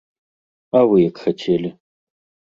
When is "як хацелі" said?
1.09-1.69